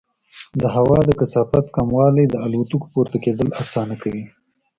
د 0.61 0.63
هوا 0.75 0.99
د 1.05 1.11
کثافت 1.19 1.65
کموالی 1.75 2.25
د 2.29 2.35
الوتکو 2.45 2.87
پورته 2.93 3.17
کېدل 3.25 3.49
اسانه 3.61 3.95
کوي. 4.01 4.25